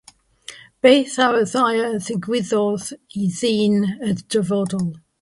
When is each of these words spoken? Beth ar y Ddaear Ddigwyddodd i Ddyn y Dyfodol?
Beth 0.85 1.17
ar 1.25 1.37
y 1.41 1.43
Ddaear 1.51 1.93
Ddigwyddodd 2.05 2.89
i 3.25 3.31
Ddyn 3.37 3.81
y 4.11 4.19
Dyfodol? 4.37 4.95